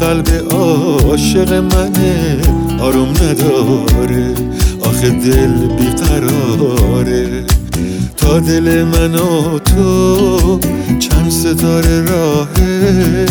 قلب 0.00 0.28
عاشق 0.50 1.52
منه 1.52 2.38
آروم 2.80 3.08
نداره. 3.08 4.34
آخه 4.80 5.10
دل 5.10 5.52
بیقراره. 5.78 7.44
تا 8.16 8.40
دل 8.40 8.84
من 8.84 9.14
و 9.14 9.58
تو 9.58 10.60
چند 10.98 11.30
ستاره 11.30 12.02
راهه. 12.02 13.26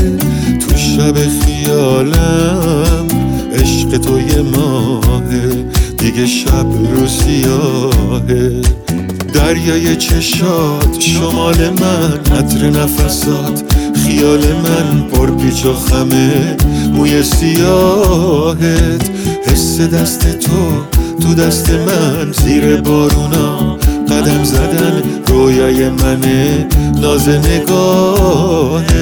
تو 0.59 0.77
شب 0.77 1.15
خیالم 1.15 3.07
عشق 3.53 3.97
تو 3.97 4.19
یه 4.19 4.41
ماهه. 4.41 5.65
دیگه 5.97 6.25
شب 6.27 6.65
رو 6.95 7.07
سیاهه. 7.07 8.61
دریای 9.33 9.95
چشات 9.95 10.99
شمال 10.99 11.69
من 11.69 12.37
عطر 12.37 12.69
نفسات. 12.69 13.72
خیال 13.95 14.39
من 14.39 15.01
پر 15.11 15.31
پیچ 15.31 15.65
و 15.65 15.73
خمه 15.73 16.57
موی 16.93 17.23
سیاهت. 17.23 19.09
حس 19.45 19.81
دست 19.81 20.39
تو 20.39 20.83
تو 21.21 21.33
دست 21.33 21.69
من 21.69 22.31
زیر 22.31 22.81
بارونا 22.81 23.77
قدم 24.09 24.43
زدن 24.43 25.03
رویای 25.27 25.89
منه 25.89 26.67
ناز 27.01 27.29
نگاهت. 27.29 28.93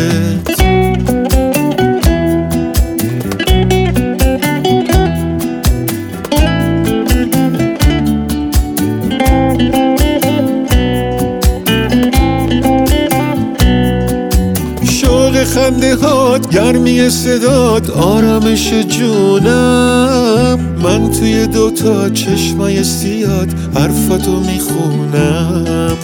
خنده 15.61 15.95
هات 15.95 16.49
گرمی 16.49 17.09
صدات 17.09 17.89
آرامش 17.89 18.73
جونم. 18.73 20.59
من 20.83 21.11
توی 21.11 21.47
دوتا 21.47 22.09
چشمای 22.09 22.83
سیاد 22.83 23.47
حرفاتو 23.75 24.39
می‌خونم. 24.39 25.97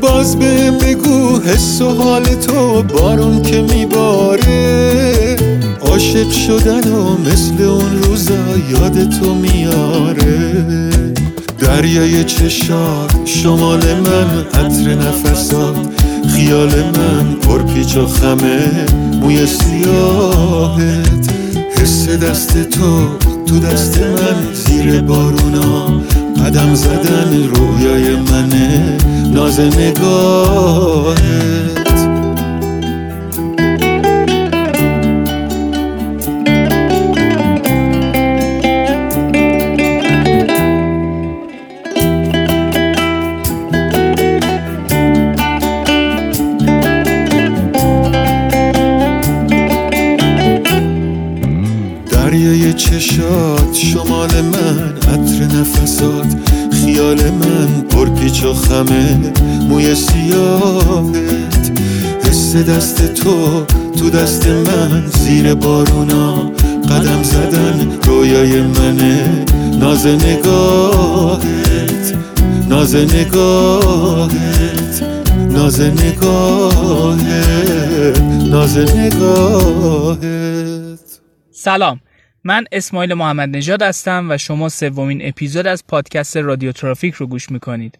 باز 0.00 0.38
به 0.38 0.70
بگو 0.70 1.40
حس 1.40 1.82
و 1.82 1.88
حال 1.88 2.24
تو 2.24 2.82
بارون 2.82 3.42
که 3.42 3.60
میباره. 3.60 5.36
عاشق 5.80 6.30
شدن 6.30 6.92
و 6.92 7.16
مثل 7.18 7.62
اون 7.62 8.02
روزا 8.02 8.34
یاد 8.70 9.10
تو 9.10 9.34
میاره. 9.34 10.64
دریای 11.58 12.24
چشات 12.24 13.12
شمال 13.24 13.82
من 13.94 14.46
عطر 14.54 14.94
نفسات. 14.94 15.97
خیال 16.28 16.70
من 16.70 17.34
پر 17.34 17.62
پیچ 17.62 17.96
و 17.96 18.06
خمه 18.06 18.86
موی 19.22 19.46
سیاهت. 19.46 21.30
حس 21.82 22.08
دست 22.08 22.70
تو 22.70 23.08
تو 23.46 23.58
دست 23.58 23.98
من. 23.98 24.54
زیر 24.54 25.00
بارونا 25.00 25.86
قدم 26.46 26.74
زدن 26.74 27.48
رویای 27.54 28.16
منه 28.16 28.96
ناز 29.32 29.60
نگاهت 29.60 31.18
بارونا 65.54 66.52
قدم 66.90 67.22
زدن 67.22 67.98
رویای 68.02 68.62
منه. 68.62 69.44
ناز 69.80 70.06
نگاهت 70.06 72.14
ناز 72.68 72.96
نگاهت 72.96 75.02
ناز 75.50 75.80
نگاهت 75.80 77.18
ناز 78.50 78.78
نگاهت. 78.78 80.18
سلام 81.52 82.00
من 82.44 82.64
اسماعیل 82.72 83.14
محمد 83.14 83.56
نژاد 83.56 83.82
هستم 83.82 84.26
و 84.30 84.38
شما 84.38 84.68
سومین 84.68 85.28
اپیزود 85.28 85.66
از 85.66 85.84
پادکست 85.88 86.36
رادیو 86.36 86.72
ترافیک 86.72 87.14
رو 87.14 87.26
گوش 87.26 87.50
می‌کنید. 87.50 87.98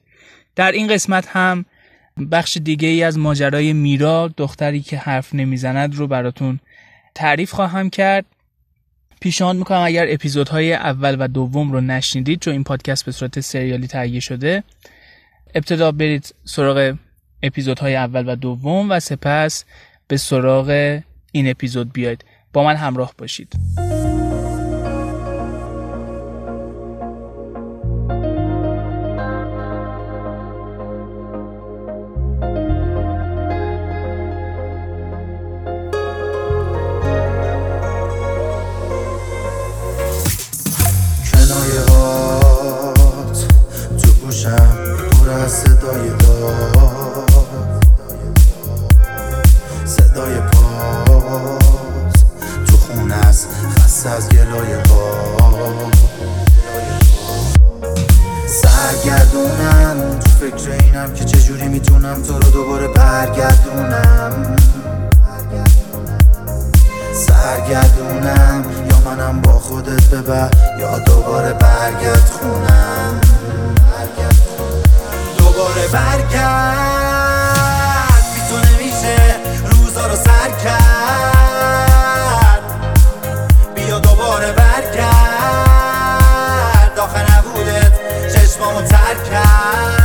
در 0.57 0.73
این 0.73 0.87
قسمت 0.87 1.27
هم 1.29 1.65
بخش 2.33 2.59
دیگه 2.65 2.89
ای 2.89 3.03
از 3.03 3.19
ماجرای 3.19 3.73
میرا 3.73 4.31
دختری 4.37 4.81
که 4.81 4.97
حرف 4.97 5.35
نمی‌زند 5.35 5.95
رو 5.95 6.07
براتون 6.07 6.61
تعریف 7.15 7.53
خواهم 7.53 7.91
کرد. 7.91 8.25
پیشنهاد 9.21 9.57
می‌کنم 9.57 9.83
اگر 9.85 10.07
اپیزودهای 10.09 10.75
اول 10.75 11.17
و 11.21 11.29
دوم 11.29 11.73
رو 11.73 11.81
نشنیدید 11.81 12.41
چون 12.41 12.53
این 12.53 12.65
پادکست 12.65 13.05
به 13.05 13.13
صورت 13.13 13.41
سریالی 13.41 13.87
تهیه 13.87 14.21
شده 14.21 14.65
ابتدا 15.55 15.93
برید 15.93 16.35
سراغ 16.45 16.95
اپیزودهای 17.43 17.97
اول 17.97 18.33
و 18.33 18.37
دوم 18.37 18.91
و 18.91 19.01
سپس 19.01 19.65
به 20.09 20.17
سراغ 20.17 21.01
این 21.33 21.51
اپیزود 21.51 21.93
بیاید. 21.93 22.25
با 22.53 22.65
من 22.65 22.77
همراه 22.77 23.15
باشید. 23.19 23.53
صدای 45.47 46.09
داد 46.09 47.31
صدای 49.85 50.35
پا 50.41 51.59
تو 52.67 52.77
خونه 52.77 53.15
است 53.15 53.49
خسته 53.79 54.11
از 54.11 54.29
گلای 54.29 54.77
باد 54.77 55.95
سرگردونم 58.47 60.19
تو 60.21 60.31
فکر 60.31 60.71
اینم 60.71 61.15
که 61.15 61.25
چجوری 61.25 61.69
می‌تونم 61.69 62.23
تو 62.23 62.39
رو 62.39 62.51
دوباره 62.51 62.89
برگردونم. 62.89 64.57
سرگردونم 67.15 68.65
یا 68.91 69.01
منم 69.11 69.41
با 69.41 69.53
خودت 69.53 70.11
ببر 70.11 70.51
یا 70.79 70.99
دوباره 70.99 71.53
برگرد 71.53 72.31
خونم 72.41 73.21
دوباره 75.59 75.89
برکرد 75.89 77.55
بی 78.35 78.41
تو 78.49 78.57
نمیشه 78.57 79.17
روزا 79.71 80.07
رو 80.07 80.17
سر 80.17 80.51
کرد. 80.65 82.63
بیا 83.75 83.99
دوباره 83.99 84.53
برکرد 84.53 85.09
آخه 86.99 87.39
نبودت 87.39 87.93
چشمامو 88.35 88.83
تر 88.83 89.15
کرد. 89.31 89.98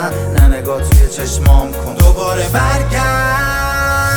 نزن 0.00 0.32
نه 0.32 0.48
نگاه 0.56 0.82
توی 0.82 1.08
چشمام 1.08 1.72
کن. 1.72 1.94
دوباره 1.94 2.48
برگرد. 2.48 4.16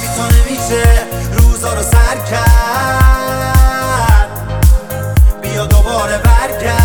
بی 0.00 0.08
تو 0.16 0.22
نمیشه 0.22 0.84
روزا 1.32 1.74
رو 1.74 1.82
سر 1.82 2.18
کرد. 2.30 4.30
بیا 5.42 5.66
دوباره 5.66 6.18
برگرد. 6.18 6.76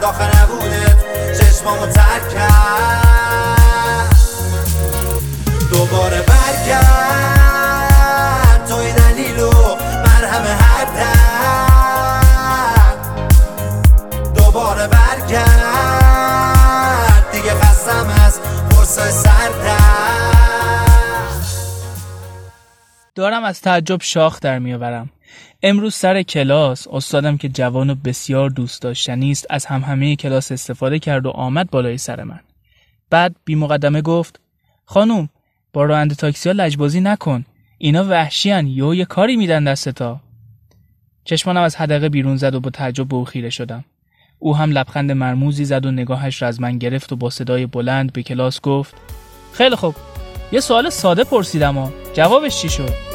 داخل 0.00 0.38
نبودت 0.38 0.96
چشمامو 1.38 1.86
ترک 1.86 2.28
کرد. 2.34 2.63
دارم 23.24 23.44
از 23.44 23.60
تعجب 23.60 24.02
شاخ 24.02 24.40
در 24.40 24.58
میآورم. 24.58 25.10
امروز 25.62 25.94
سر 25.94 26.22
کلاس 26.22 26.88
استادم 26.88 27.36
که 27.36 27.48
جوان 27.48 27.90
و 27.90 27.94
بسیار 27.94 28.50
دوست 28.50 28.82
داشتنی 28.82 29.30
است 29.30 29.46
از 29.50 29.66
همهمه 29.66 30.16
کلاس 30.16 30.52
استفاده 30.52 30.98
کرد 30.98 31.26
و 31.26 31.30
آمد 31.30 31.70
بالای 31.70 31.98
سر 31.98 32.22
من. 32.22 32.40
بعد 33.10 33.36
بی 33.44 33.54
مقدمه 33.54 34.02
گفت 34.02 34.40
خانوم 34.84 35.28
با 35.72 35.84
راننده 35.84 36.14
تاکسی 36.14 36.48
ها 36.48 36.54
لجبازی 36.58 37.00
نکن. 37.00 37.44
اینا 37.78 38.04
وحشیان 38.04 38.66
یهو 38.66 38.94
یه 38.94 39.04
کاری 39.04 39.36
میدن 39.36 39.64
دستتا 39.64 40.20
چشمانم 41.24 41.62
از 41.62 41.76
حدقه 41.76 42.08
بیرون 42.08 42.36
زد 42.36 42.54
و 42.54 42.60
با 42.60 42.70
تعجب 42.70 43.08
به 43.08 43.16
او 43.16 43.24
خیره 43.24 43.50
شدم. 43.50 43.84
او 44.38 44.56
هم 44.56 44.70
لبخند 44.70 45.12
مرموزی 45.12 45.64
زد 45.64 45.86
و 45.86 45.90
نگاهش 45.90 46.42
را 46.42 46.48
از 46.48 46.60
من 46.60 46.78
گرفت 46.78 47.12
و 47.12 47.16
با 47.16 47.30
صدای 47.30 47.66
بلند 47.66 48.12
به 48.12 48.22
کلاس 48.22 48.60
گفت 48.60 48.94
خیلی 49.52 49.76
خوب. 49.76 49.94
یه 50.52 50.60
سوال 50.60 50.90
ساده 50.90 51.24
پرسیدم 51.24 51.78
و 51.78 51.90
جوابش 52.14 52.62
چی 52.62 52.68
شد؟ 52.68 53.13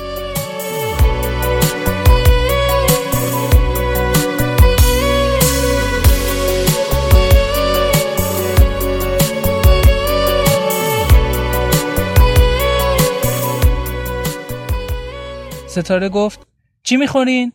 ستاره 15.69 16.09
گفت 16.09 16.47
چی 16.83 16.97
می‌خورین؟ 16.97 17.53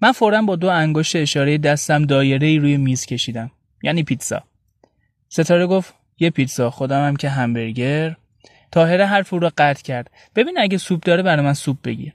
من 0.00 0.12
فورا 0.12 0.42
با 0.42 0.56
دو 0.56 0.68
انگشت 0.68 1.16
اشاره 1.16 1.58
دستم 1.58 2.04
دایره 2.04 2.46
ای 2.46 2.58
روی 2.58 2.76
میز 2.76 3.06
کشیدم 3.06 3.50
یعنی 3.82 4.02
پیتزا. 4.02 4.42
ستاره 5.28 5.66
گفت 5.66 5.94
یه 6.18 6.30
پیتزا 6.30 6.70
خودم 6.70 7.06
هم 7.06 7.16
که 7.16 7.28
همبرگر. 7.28 8.16
تاهره 8.72 9.06
حرف 9.06 9.32
او 9.32 9.38
را 9.38 9.52
قطع 9.58 9.82
کرد 9.82 10.10
ببین 10.36 10.58
اگه 10.58 10.78
سوپ 10.78 11.02
داره 11.04 11.22
برای 11.22 11.44
من 11.44 11.54
سوپ 11.54 11.76
بگیر. 11.84 12.14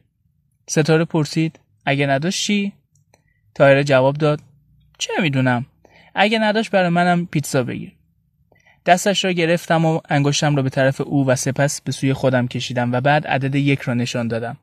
ستاره 0.67 1.05
پرسید 1.05 1.59
اگه 1.85 2.07
نداشت 2.07 2.45
چی؟ 2.45 2.73
تاهره 3.55 3.83
جواب 3.83 4.17
داد 4.17 4.41
چه 4.97 5.13
می‌دونم 5.21 5.65
اگه 6.15 6.39
نداشت 6.39 6.71
برای 6.71 6.89
منم 6.89 7.25
پیتزا 7.25 7.63
بگیر. 7.63 7.91
دستش 8.85 9.25
را 9.25 9.31
گرفتم 9.31 9.85
و 9.85 9.99
انگشتم 10.09 10.55
را 10.55 10.63
به 10.63 10.69
طرف 10.69 11.01
او 11.01 11.27
و 11.27 11.35
سپس 11.35 11.81
به 11.81 11.91
سوی 11.91 12.13
خودم 12.13 12.47
کشیدم 12.47 12.91
و 12.91 13.01
بعد 13.01 13.27
عدد 13.27 13.55
یک 13.55 13.81
را 13.81 13.93
نشان 13.93 14.27
دادم. 14.27 14.57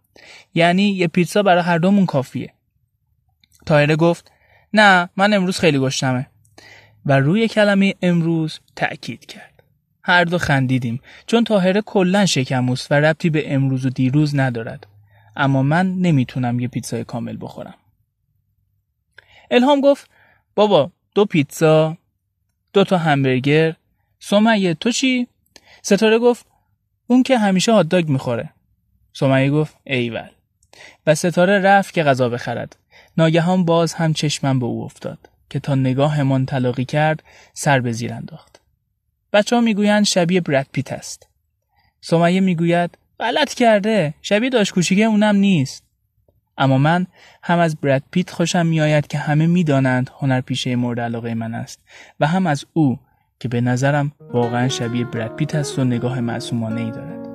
یعنی 0.55 0.91
یه 0.91 1.09
پیتزا 1.09 1.43
برای 1.43 1.63
هر 1.63 1.79
دومون 1.79 2.07
کافیه. 2.07 2.53
تایره 3.67 3.97
گفت 3.97 4.33
نه 4.73 5.09
من 5.17 5.33
امروز 5.33 5.59
خیلی 5.59 5.79
گشتمه 5.79 6.27
و 7.07 7.19
روی 7.19 7.49
کلمه 7.49 7.95
امروز 8.03 8.61
تأکید 8.77 9.27
کرد. 9.27 9.63
هر 10.05 10.25
دو 10.25 10.39
خندیدیم 10.39 11.01
چون 11.27 11.45
تاهره 11.45 11.81
کلا 11.81 12.27
شکموست 12.27 12.93
و 12.93 12.95
ربطی 12.95 13.31
به 13.31 13.55
امروز 13.55 13.87
و 13.87 13.91
دیروز 13.91 14.37
ندارد. 14.37 14.87
اما 15.37 15.63
من 15.63 15.95
نمی‌تونم 15.95 16.61
یه 16.61 16.69
پیتزای 16.69 17.05
کامل 17.05 17.37
بخورم. 17.41 17.75
الهام 19.51 19.81
گفت 19.81 20.11
بابا 20.55 20.91
دو 21.15 21.25
پیتزا 21.25 21.97
دو 22.73 22.85
تا 22.85 22.99
همبرگر 22.99 23.77
سمیه 24.25 24.75
تو 24.75 24.91
چی؟ 24.91 25.27
ستاره 25.83 26.19
گفت 26.19 26.47
اون 27.07 27.23
که 27.23 27.39
همیشه 27.39 27.73
هاتداگ 27.73 28.09
می‌خوره. 28.09 28.51
سمیه 29.13 29.51
گفت 29.51 29.77
ایول. 29.85 30.29
و 31.07 31.15
ستاره 31.15 31.59
رفت 31.59 31.95
که 31.95 32.03
غذا 32.03 32.29
بخرد. 32.29 32.77
ناگهان 33.17 33.65
باز 33.65 33.95
هم 33.95 34.13
چشمم 34.13 34.59
به 34.59 34.67
او 34.67 34.85
افتاد 34.85 35.19
که 35.51 35.61
تا 35.61 35.75
نگاهمان 35.75 36.47
تلاقی 36.47 36.85
کرد 36.85 37.23
سر 37.55 37.81
به 37.81 37.93
زیر 37.93 38.13
انداخت. 38.13 38.61
بچه 39.33 39.57
ها 39.57 39.63
می‌گویند 39.63 40.05
شبیه 40.05 40.41
برد 40.41 40.69
پیت 40.73 40.93
است. 40.93 41.29
سمیه 42.01 42.41
می‌گوید 42.41 42.99
غلط 43.21 43.55
کرده 43.55 44.15
شبیه 44.23 44.51
داشت 44.51 44.73
کوچیکه 44.73 45.05
اونم 45.05 45.37
نیست. 45.37 45.85
اما 46.59 46.79
من 46.79 47.07
هم 47.43 47.59
از 47.59 47.77
برد 47.77 48.03
پیت 48.11 48.31
خوشم 48.31 48.67
میآید 48.67 49.07
که 49.07 49.19
همه 49.19 49.47
می‌دانند 49.47 50.11
هنرپیشه 50.21 50.77
مورد 50.77 51.01
علاقه 51.01 51.35
من 51.35 51.55
است 51.55 51.81
و 52.21 52.27
هم 52.27 52.47
از 52.47 52.65
او 52.73 52.99
که 53.43 53.49
به 53.49 53.61
نظرم 53.61 54.13
واقعا 54.33 54.69
شبیه 54.69 55.05
برد 55.05 55.37
پیت 55.37 55.55
است 55.55 55.79
و 55.79 55.85
نگاه 55.85 56.21
معصومانه 56.21 56.81
ای 56.81 56.91
دارد. 56.91 57.29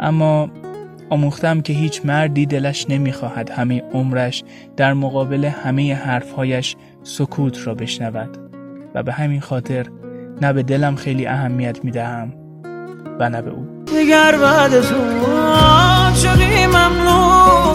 اما 0.00 0.48
آموختم 1.10 1.60
که 1.60 1.72
هیچ 1.72 2.00
مردی 2.04 2.46
دلش 2.46 2.86
نمی‌خواهد 2.88 3.50
همه 3.50 3.82
عمرش 3.92 4.44
در 4.76 4.94
مقابل 4.94 5.44
همه 5.44 5.94
حرفهایش 5.94 6.76
سکوت 7.02 7.66
را 7.66 7.74
بشنود 7.74 8.38
و 8.94 9.02
به 9.02 9.12
همین 9.12 9.40
خاطر 9.40 9.86
نه 10.42 10.52
به 10.52 10.62
دلم 10.62 10.96
خیلی 10.96 11.26
اهمیت 11.26 11.84
می‌دهم 11.84 12.32
و 13.20 13.30
نه 13.30 13.42
به 13.42 13.50
او. 13.50 13.66
دیگر 13.86 14.38
بعد 14.42 14.80
تو 14.80 14.94
ممنوع 16.66 17.74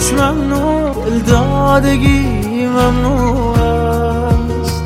خوش 0.00 0.12
ممنوع 0.12 1.18
دادگی 1.26 2.66
ممنوع 2.66 3.58
است. 3.58 4.82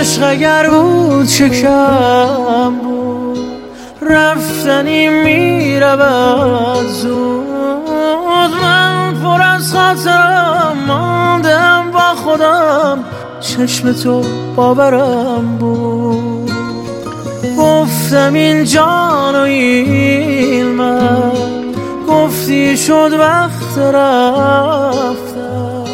عشق 0.00 0.22
اگر 0.30 0.70
بود 0.70 1.26
بود 1.26 1.26
رفتنی 4.86 5.08
می‌رود 5.08 6.86
زود 6.86 8.52
من 8.62 9.14
پر 9.22 9.42
از 9.42 9.72
خاطرم 9.72 10.76
ماندم 10.86 11.90
با 11.92 12.14
خودم. 12.14 13.04
چشم 13.40 13.92
تو 13.92 14.24
باورم 14.56 15.56
بود. 15.58 16.50
گفتم 17.58 18.34
این 18.34 18.64
جان 18.64 19.34
و 19.34 19.38
این 19.38 20.66
من 20.66 21.32
گفتی 22.08 22.76
شد 22.76 23.12
وقت 23.12 23.78
رفتم 23.78 25.84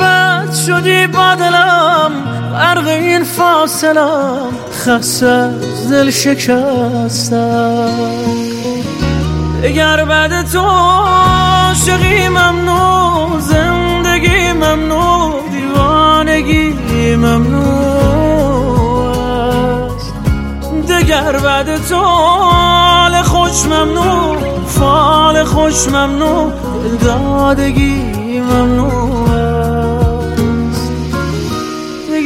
بد 0.00 0.52
شدی 0.52 1.06
با 1.06 1.34
دلم. 1.34 2.35
غرق 2.52 2.86
این 2.86 3.24
فاصلم 3.24 4.48
خسته 4.72 5.26
از 5.26 5.90
دل 5.90 6.10
شکستم 6.10 7.90
دیگر 9.62 10.04
بعد 10.04 10.50
تو 10.52 10.60
عاشقی 10.60 12.28
ممنوع 12.28 13.40
زندگی 13.40 14.52
ممنوع 14.52 15.42
دیوانگی 15.50 17.16
ممنوع 17.16 17.86
است. 19.96 20.12
دیگر 20.86 21.38
بعد 21.38 21.86
تو 21.88 21.96
حال 21.96 23.22
خوش 23.22 23.64
ممنوع 23.66 24.36
فال 24.66 25.44
خوش 25.44 25.88
ممنوع 25.88 26.52
دادگی 27.04 28.40
ممنوع. 28.40 29.05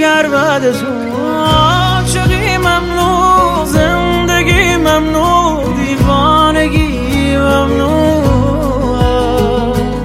دیگر 0.01 0.29
بعد 0.29 0.73
تو 0.73 0.87
عاشقی 0.87 2.57
ممنوع 2.57 3.65
زندگی 3.65 4.77
ممنوع 4.77 5.75
دیوانگی 5.77 7.37
ممنوع 7.37 8.97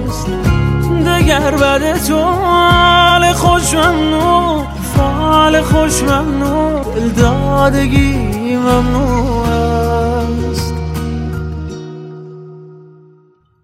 است. 0.08 0.28
دیگر 1.06 1.52
بعد 1.52 1.98
تو 1.98 2.22
حال 2.22 3.34
خوش 3.34 3.74
ممنوع 3.74 4.66
فال 4.96 5.62
خوش 5.62 6.04
ممنوع 6.04 7.10
دادگی 7.10 8.56
ممنوع 8.56 9.48
است. 9.48 10.74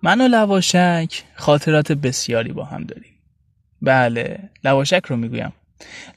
من 0.03 0.21
و 0.21 0.27
لواشک 0.27 1.23
خاطرات 1.35 1.91
بسیاری 1.91 2.53
با 2.53 2.63
هم 2.63 2.83
داریم. 2.83 3.13
بله 3.81 4.39
لواشک 4.63 5.05
رو 5.07 5.17
می‌گویم. 5.17 5.53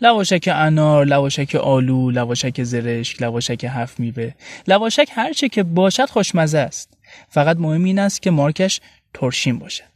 لواشک 0.00 0.48
انار، 0.52 1.04
لواشک 1.04 1.54
آلو، 1.54 2.10
لواشک 2.10 2.62
زرشک، 2.62 3.22
لواشک 3.22 3.66
هفت 3.68 4.00
میوه. 4.00 4.32
لواشک 4.68 5.08
هرچه 5.12 5.48
که 5.48 5.62
باشد 5.62 6.08
خوشمزه 6.08 6.58
است. 6.58 6.98
فقط 7.28 7.56
مهم 7.56 7.84
این 7.84 7.98
است 7.98 8.22
که 8.22 8.30
مارکش 8.30 8.80
ترشین 9.14 9.58
باشد. 9.58 9.94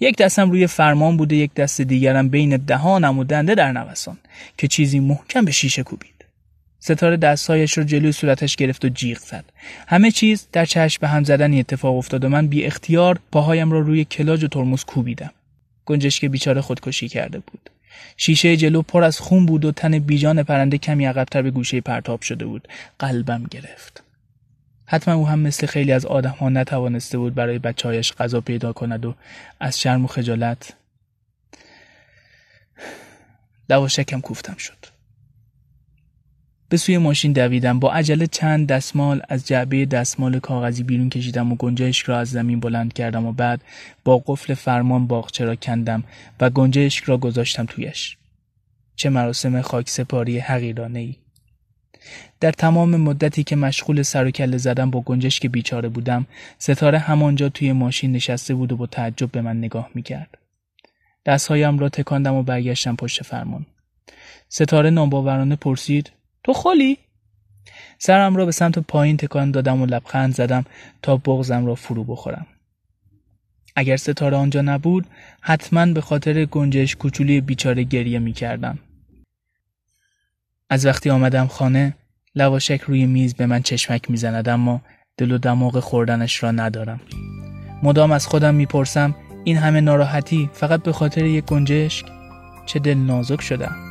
یک 0.00 0.16
دستم 0.16 0.50
روی 0.50 0.66
فرمان 0.66 1.16
بوده 1.16 1.36
یک 1.36 1.54
دست 1.54 1.80
دیگرم 1.80 2.28
بین 2.28 2.56
دهانم 2.56 3.18
و 3.18 3.24
دنده 3.24 3.54
در 3.54 3.72
نوسان 3.72 4.18
که 4.58 4.68
چیزی 4.68 5.00
محکم 5.00 5.44
به 5.44 5.52
شیشه 5.52 5.82
کوبید. 5.82 6.24
ستاره 6.78 7.16
دستهایش 7.16 7.78
رو 7.78 7.84
جلوی 7.84 8.12
صورتش 8.12 8.56
گرفت 8.56 8.84
و 8.84 8.88
جیغ 8.88 9.18
زد. 9.18 9.44
همه 9.88 10.10
چیز 10.10 10.48
در 10.52 10.64
چشم 10.64 10.98
به 11.00 11.08
هم 11.08 11.24
زدنی 11.24 11.60
اتفاق 11.60 11.96
افتاد 11.96 12.24
و 12.24 12.28
من 12.28 12.46
بی 12.46 12.64
اختیار 12.64 13.18
پاهایم 13.32 13.72
را 13.72 13.80
روی 13.80 14.04
کلاج 14.04 14.44
و 14.44 14.48
ترمز 14.48 14.84
کوبیدم. 14.84 15.32
گنجشک 15.86 16.24
بیچاره 16.24 16.60
خودکشی 16.60 17.08
کرده 17.08 17.38
بود. 17.38 17.70
شیشه 18.16 18.56
جلو 18.56 18.82
پر 18.82 19.04
از 19.04 19.18
خون 19.18 19.46
بود 19.46 19.64
و 19.64 19.72
تن 19.72 19.98
بیجان 19.98 20.42
پرنده 20.42 20.78
کمی 20.78 21.06
عقبتر 21.06 21.42
به 21.42 21.50
گوشه 21.50 21.80
پرتاب 21.80 22.22
شده 22.22 22.46
بود. 22.46 22.68
قلبم 22.98 23.44
گرفت. 23.50 24.02
حتما 24.86 25.14
او 25.14 25.28
هم 25.28 25.38
مثل 25.38 25.66
خیلی 25.66 25.92
از 25.92 26.06
آدم 26.06 26.30
ها 26.30 26.48
نتوانسته 26.48 27.18
بود 27.18 27.34
برای 27.34 27.58
بچهایش 27.58 28.12
غذا 28.12 28.40
پیدا 28.40 28.72
کند 28.72 29.04
و 29.06 29.14
از 29.60 29.80
شرم 29.80 30.04
و 30.04 30.08
خجالت. 30.08 30.72
لواشکم 33.70 34.20
کوفتم 34.20 34.56
شد. 34.56 34.95
به 36.68 36.76
سوی 36.76 36.98
ماشین 36.98 37.32
دویدم. 37.32 37.78
با 37.78 37.92
عجله 37.92 38.26
چند 38.26 38.68
دستمال 38.68 39.22
از 39.28 39.46
جعبه 39.46 39.86
دستمال 39.86 40.38
کاغذی 40.38 40.82
بیرون 40.82 41.10
کشیدم 41.10 41.52
و 41.52 41.56
گنجشک 41.56 42.06
را 42.06 42.18
از 42.18 42.30
زمین 42.30 42.60
بلند 42.60 42.92
کردم 42.92 43.26
و 43.26 43.32
بعد 43.32 43.60
با 44.04 44.22
قفل 44.26 44.54
فرمان 44.54 45.06
باغچه 45.06 45.44
را 45.44 45.56
کندم 45.56 46.04
و 46.40 46.50
گنجشک 46.50 47.04
را 47.04 47.18
گذاشتم 47.18 47.64
تویش. 47.64 48.16
چه 48.96 49.10
مراسم 49.10 49.60
خاک 49.60 49.88
سپاری 49.88 50.38
حقیرانه 50.38 50.98
ای 50.98 51.16
در 52.40 52.52
تمام 52.52 52.96
مدتی 52.96 53.44
که 53.44 53.56
مشغول 53.56 54.02
سر 54.02 54.26
و 54.26 54.30
کله 54.30 54.56
زدم 54.56 54.90
با 54.90 55.00
گنجشک 55.00 55.46
بیچاره 55.46 55.88
بودم 55.88 56.26
ستاره 56.58 56.98
همانجا 56.98 57.48
توی 57.48 57.72
ماشین 57.72 58.12
نشسته 58.12 58.54
بود 58.54 58.72
و 58.72 58.76
با 58.76 58.86
تعجب 58.86 59.30
به 59.30 59.40
من 59.40 59.58
نگاه 59.58 59.90
می‌کرد. 59.94 60.38
دستهایم 61.26 61.78
را 61.78 61.88
تکاندم 61.88 62.34
و 62.34 62.42
برگشتم 62.42 62.96
پشت 62.96 63.22
فرمان. 63.22 63.66
ستاره 64.48 64.90
ناباورانه 64.90 65.56
پرسید 65.56 66.12
تو 66.46 66.52
خلی؟ 66.52 66.98
سرم 67.98 68.36
را 68.36 68.44
به 68.44 68.52
سمت 68.52 68.78
پایین 68.78 69.16
تکان 69.16 69.50
دادم 69.50 69.82
و 69.82 69.86
لبخند 69.86 70.34
زدم 70.34 70.64
تا 71.02 71.16
بغزم 71.16 71.66
را 71.66 71.74
فرو 71.74 72.04
بخورم. 72.04 72.46
اگر 73.76 73.96
ستاره 73.96 74.36
آنجا 74.36 74.62
نبود 74.62 75.06
حتما 75.40 75.86
به 75.86 76.00
خاطر 76.00 76.44
گنجش 76.44 76.96
کوچولی 76.96 77.40
بیچاره 77.40 77.82
گریه 77.82 78.18
می 78.18 78.32
کردم. 78.32 78.78
از 80.70 80.86
وقتی 80.86 81.10
آمدم 81.10 81.46
خانه 81.46 81.94
لواشک 82.34 82.80
روی 82.80 83.06
میز 83.06 83.34
به 83.34 83.46
من 83.46 83.62
چشمک 83.62 84.10
می‌زند 84.10 84.48
اما 84.48 84.80
دل 85.16 85.32
و 85.32 85.38
دماغ 85.38 85.80
خوردنش 85.80 86.42
را 86.42 86.50
ندارم. 86.50 87.00
مدام 87.82 88.12
از 88.12 88.26
خودم 88.26 88.54
می‌پرسم 88.54 89.14
این 89.44 89.56
همه 89.56 89.80
ناراحتی 89.80 90.50
فقط 90.52 90.82
به 90.82 90.92
خاطر 90.92 91.24
یک 91.24 91.44
گنجشک 91.44 92.06
چه 92.66 92.78
دل 92.78 92.94
نازک 92.94 93.40
شدم. 93.40 93.85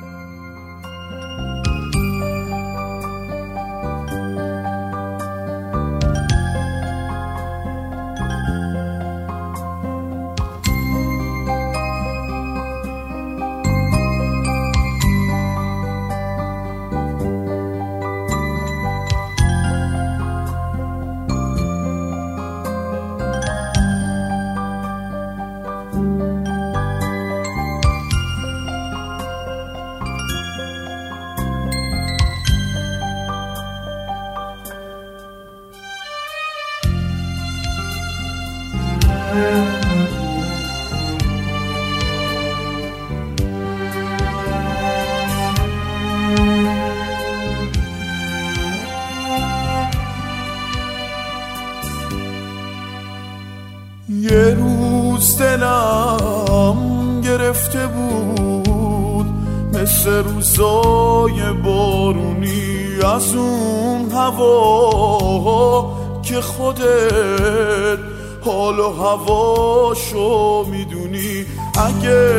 بود 58.35 59.25
مثل 59.73 60.23
روزای 60.23 61.53
بارونی 61.63 62.75
از 63.15 63.35
اون 63.35 64.11
هوا 64.11 65.91
که 66.23 66.41
خودت 66.41 67.99
حال 68.45 68.79
و 68.79 68.89
هواشو 68.89 70.65
می‌دونی. 70.71 71.45
اگه 71.87 72.29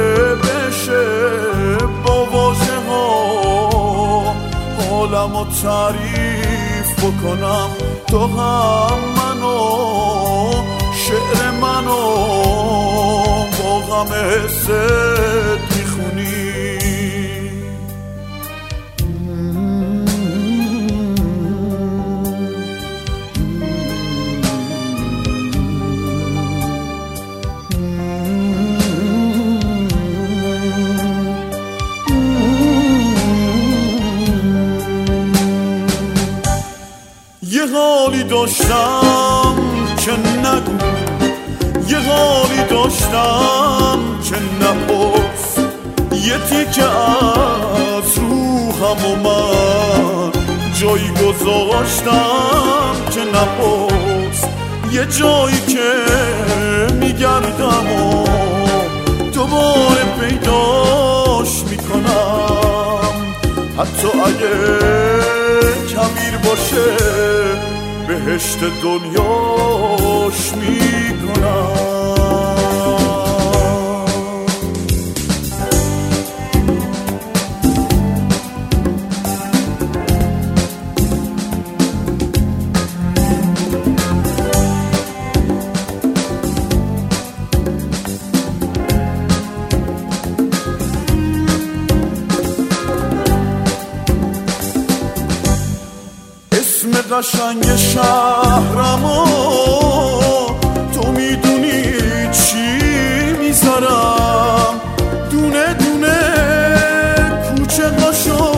بشه 0.42 1.06
با 2.04 2.24
واژه 2.24 2.80
ها 2.88 4.34
حالم 4.90 5.36
و 5.36 5.44
تعریف 5.62 7.04
بکنم. 7.04 7.68
تو 8.08 8.18
هم 8.18 8.98
منو 9.16 9.76
شعر 10.94 11.50
منو 11.50 12.06
با 13.58 13.78
غم 13.88 14.12
حست 14.12 14.70
یه 16.16 16.23
حالی 37.73 38.23
داشتم 38.23 39.54
که 40.04 40.12
نگو. 40.12 40.78
یه 41.88 41.99
حالی 41.99 42.62
داشتم 42.70 43.99
که 44.25 44.37
نپرس. 44.64 45.35
یه 46.26 46.38
تیکه 46.38 46.85
از 46.85 48.18
روحم 48.18 49.04
و 49.06 49.16
من 49.16 50.33
جایی 50.80 51.11
گذاشتم 51.11 52.95
که 53.11 53.21
نپرس. 53.21 54.45
یه 54.92 55.06
جایی 55.06 55.61
که 55.61 55.92
میگردم 57.00 57.92
و 57.92 58.25
دوباره 59.35 60.04
پیداش 60.21 61.62
می‌کنم. 61.71 63.14
حتی 63.78 64.09
اگه 64.25 64.56
کبیر 65.88 66.37
باشه 66.45 66.87
بهشت 68.09 68.59
دنیاش 68.83 70.52
می‌کنم 70.52 71.85
قشنگ 97.18 97.76
شهرمو 97.76 99.26
تو 100.94 101.12
می‌دونی 101.12 101.82
چی 102.32 102.78
می‌ذارم؟ 103.38 104.80
دونه 105.30 105.75
دونه 105.75 106.18
کوچه 107.49 107.88
هاشو 107.88 108.54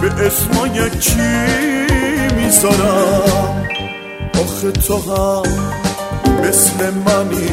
به 0.00 0.26
اسم 0.26 0.66
یکی 0.74 1.32
می‌ذارم؟ 2.36 3.66
آخه 4.34 4.70
تو 4.70 4.96
هم 4.96 5.42
مثل 6.42 6.90
منی 6.90 7.50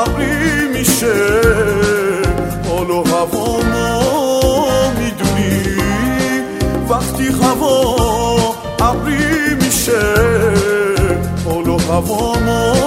ابری 0.05 0.67
میشه 0.73 2.08
حال 2.79 2.91
و 2.91 3.03
هوا 3.03 3.63
ما 3.63 4.91
می‌دونی. 4.99 5.75
وقتی 6.89 7.27
هوا 7.27 8.55
ابری 8.79 9.55
میشه 9.61 10.01
حال 11.45 11.69
و 11.69 11.77
هوا 11.77 12.39
ما 12.39 12.78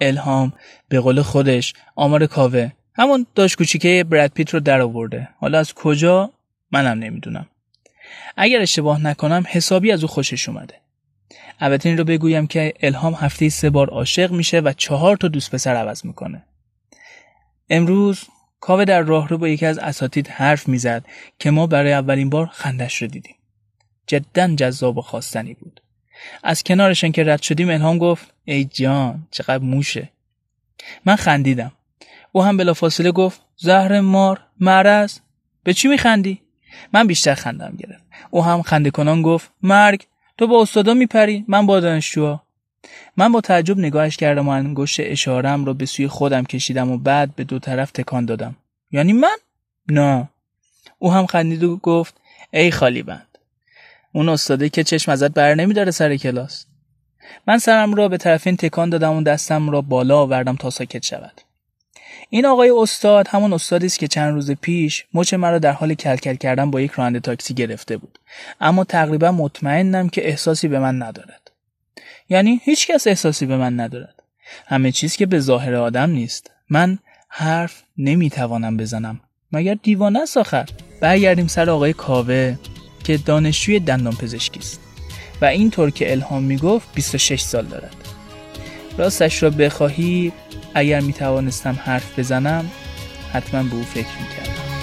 الهام 0.00 0.52
به 0.88 1.00
قول 1.00 1.22
خودش 1.22 1.74
آمار 1.96 2.26
کاوه. 2.26 2.70
همون 2.94 3.26
داشت 3.34 3.56
کوچیکه 3.56 4.04
براد 4.04 4.30
پیت 4.30 4.54
رو 4.54 4.60
در 4.60 4.80
آورده. 4.80 5.28
حالا 5.38 5.58
از 5.58 5.74
کجا؟ 5.74 6.32
منم 6.72 6.98
نمی‌دونم. 6.98 7.46
اگر 8.36 8.60
اشتباه 8.60 9.00
نکنم 9.00 9.44
حسابی 9.48 9.92
از 9.92 10.02
او 10.02 10.08
خوشش 10.08 10.48
اومده. 10.48 10.74
البته 11.60 11.88
این 11.88 11.98
رو 11.98 12.04
بگویم 12.04 12.46
که 12.46 12.74
الهام 12.80 13.14
هفته 13.14 13.48
سه 13.48 13.70
بار 13.70 13.88
عاشق 13.88 14.32
میشه 14.32 14.60
و 14.60 14.72
چهار 14.72 15.16
تا 15.16 15.28
دوست 15.28 15.50
پسر 15.50 15.76
عوض 15.76 16.04
می‌کنه. 16.04 16.44
امروز 17.70 18.24
کاوه 18.60 18.84
در 18.84 19.00
راه 19.00 19.28
رو 19.28 19.38
با 19.38 19.48
یکی 19.48 19.66
از 19.66 19.78
اساتید 19.78 20.28
حرف 20.28 20.68
می‌زد 20.68 21.04
که 21.38 21.50
ما 21.50 21.66
برای 21.66 21.92
اولین 21.92 22.30
بار 22.30 22.46
خندش 22.46 23.02
رو 23.02 23.08
دیدیم. 23.08 23.34
جدا 24.06 24.54
جذاب 24.54 24.98
و 24.98 25.02
خواستنی 25.02 25.54
بود. 25.54 25.80
از 26.42 26.64
کنارشن 26.64 27.12
که 27.12 27.24
رد 27.24 27.42
شدیم 27.42 27.70
الهام 27.70 27.98
گفت 27.98 28.34
ای 28.44 28.64
جان 28.64 29.26
چقدر 29.30 29.64
موشه. 29.64 30.08
من 31.04 31.16
خندیدم. 31.16 31.72
او 32.32 32.42
هم 32.42 32.56
بلافاصله 32.56 33.12
گفت 33.12 33.40
زهر 33.56 34.00
مار 34.00 34.40
مرض 34.60 35.18
به 35.62 35.74
چی 35.74 35.88
میخندی؟ 35.88 36.40
من 36.92 37.06
بیشتر 37.06 37.34
خندم 37.34 37.76
گرفت. 37.78 38.04
او 38.30 38.44
هم 38.44 38.62
خنده 38.62 38.90
کنان 38.90 39.22
گفت 39.22 39.50
مرگ 39.62 40.06
تو 40.38 40.46
با 40.46 40.62
استادا 40.62 40.94
میپری 40.94 41.44
من 41.48 41.66
با 41.66 41.80
دانشجوها. 41.80 42.42
من 43.16 43.32
با 43.32 43.40
تعجب 43.40 43.78
نگاهش 43.78 44.16
کردم 44.16 44.48
و 44.48 44.50
انگشت 44.50 45.00
اشارم 45.00 45.64
رو 45.64 45.74
به 45.74 45.86
سوی 45.86 46.08
خودم 46.08 46.44
کشیدم 46.44 46.90
و 46.90 46.98
بعد 46.98 47.34
به 47.34 47.44
دو 47.44 47.58
طرف 47.58 47.90
تکان 47.90 48.24
دادم. 48.24 48.56
یعنی 48.92 49.12
من؟ 49.12 49.36
نه. 49.88 50.28
او 50.98 51.12
هم 51.12 51.26
خندید 51.26 51.62
و 51.64 51.76
گفت 51.76 52.14
ای 52.52 52.70
خالی 52.70 53.02
بند. 53.02 53.27
اون 54.12 54.28
استاده 54.28 54.68
که 54.68 54.84
چشم 54.84 55.12
ازت 55.12 55.30
بر 55.30 55.54
نمیداره 55.54 55.90
سر 55.90 56.16
کلاس. 56.16 56.66
من 57.46 57.58
سرم 57.58 57.94
را 57.94 58.08
به 58.08 58.16
طرفین 58.16 58.56
تکان 58.56 58.90
دادم 58.90 59.16
و 59.16 59.22
دستم 59.22 59.70
را 59.70 59.80
بالا 59.80 60.18
آوردم 60.18 60.56
تا 60.56 60.70
ساکت 60.70 61.04
شود. 61.04 61.40
این 62.30 62.46
آقای 62.46 62.70
استاد 62.70 63.28
همون 63.28 63.52
استادی 63.52 63.86
است 63.86 63.98
که 63.98 64.08
چند 64.08 64.34
روز 64.34 64.50
پیش 64.50 65.04
مچ 65.14 65.34
مرا 65.34 65.58
در 65.58 65.72
حال 65.72 65.94
کلکل 65.94 66.34
کردن 66.34 66.70
با 66.70 66.80
یک 66.80 66.90
راننده 66.90 67.20
تاکسی 67.20 67.54
گرفته 67.54 67.96
بود. 67.96 68.18
اما 68.60 68.84
تقریبا 68.84 69.32
مطمئنم 69.32 70.08
که 70.08 70.28
احساسی 70.28 70.68
به 70.68 70.78
من 70.78 71.02
ندارد. 71.02 71.50
یعنی 72.28 72.60
هیچ 72.64 72.86
کس 72.86 73.06
احساسی 73.06 73.46
به 73.46 73.56
من 73.56 73.80
ندارد. 73.80 74.22
همه 74.66 74.92
چیز 74.92 75.16
که 75.16 75.26
به 75.26 75.40
ظاهر 75.40 75.74
آدم 75.74 76.10
نیست. 76.10 76.50
من 76.70 76.98
حرف 77.28 77.82
نمی‌توانم 77.98 78.76
بزنم. 78.76 79.20
مگر 79.52 79.74
دیوانه 79.74 80.22
است 80.22 80.36
آخر؟ 80.36 80.68
برگردیم 81.00 81.46
سر 81.46 81.70
آقای 81.70 81.92
کاوه. 81.92 82.56
که 83.08 83.16
دانشجوی 83.16 83.80
دندان 83.80 84.16
پزشکی 84.16 84.58
است 84.58 84.80
و 85.40 85.44
اینطور 85.44 85.90
که 85.90 86.12
الهام 86.12 86.42
می‌گفت 86.42 86.88
26 86.94 87.40
سال 87.40 87.64
دارد 87.66 87.96
راستش 88.98 89.42
را 89.42 89.50
بخواهی 89.50 90.32
اگر 90.74 91.00
می 91.00 91.12
توانستم 91.12 91.78
حرف 91.84 92.18
بزنم 92.18 92.70
حتما 93.32 93.62
به 93.62 93.74
او 93.74 93.82
فکر 93.82 93.98
می 94.20 94.36
کردم. 94.36 94.77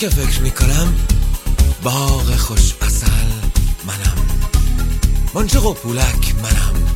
که 0.00 0.08
فکر 0.08 0.42
می‌کنم 0.42 0.94
باغ 1.82 2.36
خوش 2.36 2.74
اصل 2.82 3.06
منم. 3.86 4.26
منجق 5.34 5.66
و 5.66 5.74
پولک 5.74 6.34
منم. 6.42 6.94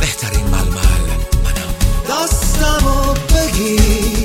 بهترین 0.00 0.46
ململ 0.46 1.00
منم. 1.44 1.74
دستمو 2.08 3.14
بگیر. 3.14 4.23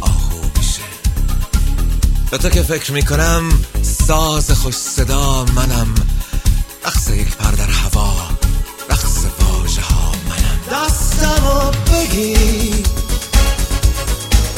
آهو 0.00 0.40
میشه 0.56 0.82
به 2.30 2.38
تو 2.38 2.48
که 2.48 2.62
فکر 2.62 2.92
می‌کنم 2.92 3.64
ساز 3.82 4.50
خوش 4.50 4.74
صدا 4.74 5.44
منم. 5.44 5.94
رقص 6.84 7.10
یک 7.10 7.36
پر 7.36 7.50
در 7.50 7.70
هوا 7.70 8.12
رقص 8.90 9.16
واژه 9.40 9.80
ها 9.80 10.12
منم. 10.28 10.60
دستمو 10.72 11.70
بگیر 11.70 12.86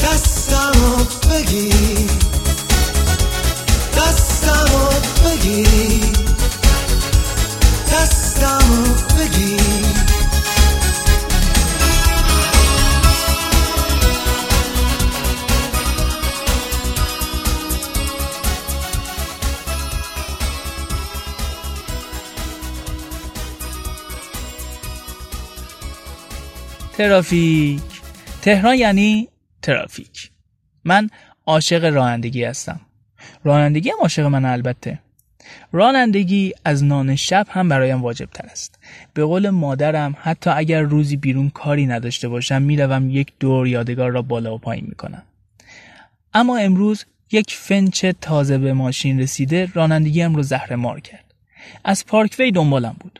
دستمو 0.03 1.05
بگیر 1.31 2.09
دستمو 3.97 4.89
بگیر 5.25 6.13
دستمو 7.91 8.83
بگیر 9.17 10.02
ترافیک. 26.97 27.81
تهران 28.41 28.75
یعنی 28.75 29.27
ترافیک. 29.61 30.31
من 30.83 31.09
عاشق 31.45 31.83
رانندگی 31.93 32.43
هستم. 32.43 32.79
رانندگی 33.43 33.89
هم 33.89 33.95
عاشق 34.01 34.25
من 34.25 34.45
البته. 34.45 34.99
رانندگی 35.71 36.53
از 36.65 36.83
نان 36.83 37.15
شب 37.15 37.47
هم 37.49 37.69
برایم 37.69 38.01
واجب 38.01 38.25
تر 38.25 38.45
است. 38.45 38.79
به 39.13 39.23
قول 39.23 39.49
مادرم 39.49 40.15
حتی 40.21 40.49
اگر 40.49 40.81
روزی 40.81 41.17
بیرون 41.17 41.49
کاری 41.49 41.85
نداشته 41.85 42.27
باشم 42.27 42.61
می‌روم 42.61 43.09
یک 43.09 43.33
دور 43.39 43.67
یادگار 43.67 44.11
را 44.11 44.21
بالا 44.21 44.55
و 44.55 44.57
پایین 44.57 44.85
می‌کنم. 44.87 45.23
اما 46.33 46.57
امروز 46.57 47.05
یک 47.31 47.53
فنچ 47.53 48.05
تازه 48.05 48.57
به 48.57 48.73
ماشین 48.73 49.19
رسیده 49.19 49.69
رانندگیم 49.73 50.35
رو 50.35 50.43
زهر 50.43 50.75
مار 50.75 50.99
کرد. 50.99 51.33
از 51.83 52.05
پارکوی 52.05 52.51
دنبالم 52.51 52.95
بود. 52.99 53.19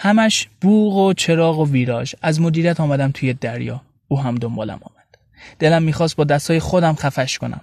همش 0.00 0.48
بوغ 0.60 0.96
و 0.96 1.12
چراغ 1.12 1.58
و 1.58 1.66
ویراژ. 1.66 2.14
از 2.22 2.40
مدیریت 2.40 2.80
آمدم 2.80 3.10
توی 3.10 3.32
دریا. 3.32 3.82
او 4.08 4.20
هم 4.20 4.34
دنبالم 4.34 4.80
آمد. 4.82 5.18
دلم 5.58 5.82
می‌خواست 5.82 6.16
با 6.16 6.24
دستای 6.24 6.60
خودم 6.60 6.94
خفش 6.94 7.38
کنم. 7.38 7.60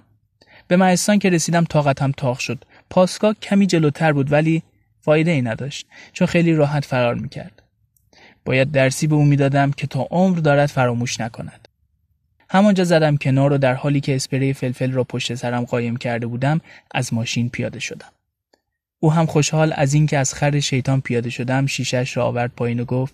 به 0.68 0.78
مهستان 0.78 1.20
که 1.20 1.30
رسیدم 1.30 1.64
طاقتم 1.64 2.12
تاق 2.12 2.40
شد. 2.40 2.66
پاسکا 2.90 3.34
کمی 3.34 3.68
جلوتر 3.68 4.14
بود 4.14 4.32
ولی 4.32 4.64
فایده 5.02 5.32
ای 5.32 5.42
نداشت 5.42 5.88
چون 6.14 6.28
خیلی 6.28 6.54
راحت 6.54 6.86
فرار 6.86 7.16
می‌کرد. 7.16 7.64
باید 8.46 8.72
درسی 8.72 9.08
به 9.08 9.16
او 9.16 9.26
می‌دادم 9.26 9.72
که 9.72 9.88
تا 9.88 10.08
عمر 10.12 10.38
دارد 10.38 10.70
فراموش 10.70 11.20
نکند. 11.20 11.68
همانجا 12.50 12.84
زدم 12.84 13.18
کنار 13.18 13.54
و 13.54 13.58
در 13.58 13.74
حالی 13.74 14.02
که 14.02 14.16
اسپری 14.16 14.54
فلفل 14.54 14.92
را 14.92 15.04
پشت 15.04 15.36
سرم 15.36 15.64
قایم 15.64 15.98
کرده 15.98 16.28
بودم 16.28 16.62
از 16.92 17.14
ماشین 17.14 17.50
پیاده 17.50 17.80
شدم. 17.80 18.10
او 19.00 19.14
هم 19.14 19.26
خوشحال 19.26 19.74
از 19.76 19.94
اینکه 19.94 20.18
از 20.18 20.34
خر 20.34 20.60
شیطان 20.60 21.02
پیاده 21.02 21.30
شدم 21.30 21.66
شیشش 21.66 22.18
را 22.18 22.26
آورد 22.26 22.52
پایین 22.56 22.80
و 22.80 22.86
گفت 22.86 23.14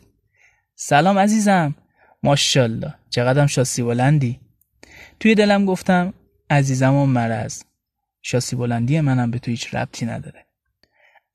سلام 0.75 1.19
عزیزم. 1.19 1.75
ماشاءالله. 2.23 2.93
چقدرم 3.09 3.47
شاسی 3.47 3.83
بلندی. 3.83 4.39
توی 5.19 5.35
دلم 5.35 5.65
گفتم 5.65 6.13
عزیزم 6.49 6.93
و 6.93 7.05
مرض 7.05 7.63
شاسی 8.21 8.55
بلندی 8.55 9.01
منم 9.01 9.31
به 9.31 9.39
تو 9.39 9.51
هیچ 9.51 9.75
ربطی 9.75 10.05
نداره. 10.05 10.45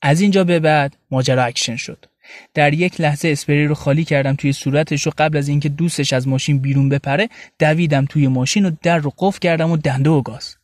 از 0.03 0.21
اینجا 0.21 0.45
به 0.45 0.61
بعد 0.61 0.97
ماجرا 1.11 1.45
اکشن 1.45 1.77
شد. 1.77 2.07
در 2.55 2.75
یک 2.75 3.01
لحظه 3.01 3.29
اسپری 3.29 3.67
رو 3.67 3.75
خالی 3.75 4.05
کردم 4.05 4.35
توی 4.35 4.53
صورتش 4.53 5.07
و 5.07 5.11
قبل 5.19 5.39
از 5.39 5.49
اینکه 5.49 5.69
دوستش 5.69 6.13
از 6.13 6.29
ماشین 6.29 6.59
بیرون 6.59 6.89
بپره 6.89 7.29
دویدم 7.59 8.05
توی 8.05 8.29
ماشین 8.29 8.67
و 8.67 8.71
در 8.83 8.99
رو 8.99 9.13
قفل 9.19 9.39
کردم 9.39 9.71
و 9.71 9.77
دنده 9.77 10.11
و 10.11 10.23
گاز. 10.23 10.57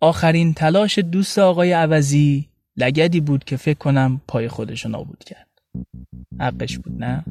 آخرین 0.00 0.54
تلاش 0.54 0.98
دوست 0.98 1.38
آقای 1.38 1.72
عوضی 1.72 2.48
لگدی 2.78 3.20
بود 3.20 3.44
که 3.44 3.56
فکر 3.56 3.78
کنم 3.78 4.20
پای 4.28 4.48
خودش 4.48 4.86
نابود 4.86 5.24
کرد. 5.24 5.46
حقش 6.40 6.78
بود 6.78 7.04
نه؟ 7.04 7.24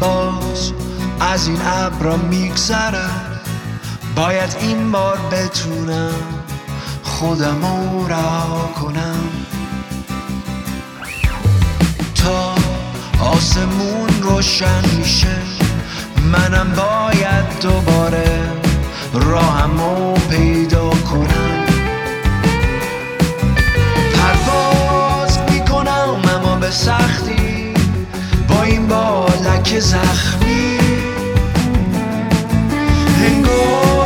باز 0.00 0.72
از 1.20 1.48
این 1.48 1.58
ابرا 1.62 2.16
میگذرم. 2.16 3.40
باید 4.16 4.56
این 4.60 4.92
بار 4.92 5.18
بتونم 5.32 6.14
خودم 7.02 7.60
رو 7.66 8.08
رها 8.08 8.66
کنم. 8.82 9.45
آسمون 13.20 14.08
روشن 14.22 14.82
میشه. 14.98 15.36
منم 16.32 16.72
باید 16.76 17.60
دوباره 17.62 18.40
راهم 19.12 19.80
رو 19.80 20.14
پیدا 20.30 20.90
کنم. 20.90 21.66
پرواز 24.14 25.38
می‌کنم 25.50 26.22
اما 26.34 26.56
به 26.56 26.70
سختی 26.70 27.74
با 28.48 28.62
این 28.62 28.86
بالک 28.86 29.78
زخمی. 29.78 30.78
انگار 33.24 34.05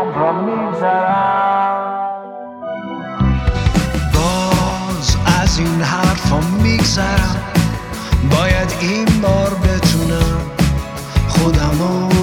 شبم 0.00 0.20
را 0.20 0.32
میگذرم 0.32 2.00
باز 4.14 5.16
از 5.42 5.58
این 5.58 5.82
حرفا 5.82 6.40
میگذرم. 6.62 7.36
باید 8.30 8.74
این 8.80 9.20
بار 9.22 9.54
بتونم 9.54 10.40
خودمو 11.28 12.19